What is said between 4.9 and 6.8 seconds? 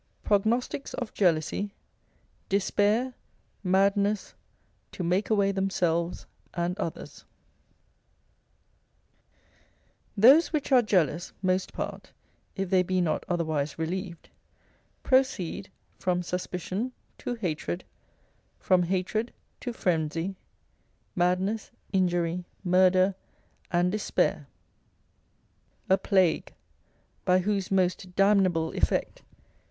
to make away themselves and